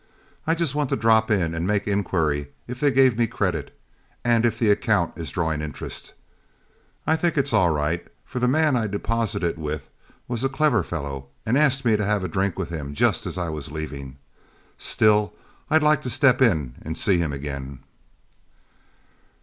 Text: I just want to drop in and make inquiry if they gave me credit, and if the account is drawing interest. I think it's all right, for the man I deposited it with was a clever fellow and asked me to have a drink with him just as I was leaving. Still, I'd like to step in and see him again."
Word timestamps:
I 0.47 0.55
just 0.55 0.73
want 0.73 0.89
to 0.89 0.95
drop 0.95 1.29
in 1.29 1.53
and 1.53 1.67
make 1.67 1.87
inquiry 1.87 2.47
if 2.67 2.79
they 2.79 2.89
gave 2.89 3.19
me 3.19 3.27
credit, 3.27 3.71
and 4.25 4.47
if 4.47 4.57
the 4.57 4.71
account 4.71 5.15
is 5.15 5.29
drawing 5.29 5.61
interest. 5.61 6.13
I 7.05 7.15
think 7.15 7.37
it's 7.37 7.53
all 7.53 7.69
right, 7.69 8.07
for 8.25 8.39
the 8.39 8.47
man 8.47 8.75
I 8.75 8.87
deposited 8.87 9.47
it 9.47 9.57
with 9.59 9.87
was 10.27 10.43
a 10.43 10.49
clever 10.49 10.81
fellow 10.81 11.27
and 11.45 11.55
asked 11.55 11.85
me 11.85 11.97
to 11.97 12.03
have 12.03 12.23
a 12.23 12.27
drink 12.27 12.57
with 12.57 12.69
him 12.69 12.95
just 12.95 13.27
as 13.27 13.37
I 13.37 13.49
was 13.49 13.69
leaving. 13.71 14.17
Still, 14.75 15.33
I'd 15.69 15.83
like 15.83 16.01
to 16.01 16.09
step 16.09 16.41
in 16.41 16.77
and 16.81 16.97
see 16.97 17.19
him 17.19 17.31
again." 17.31 17.81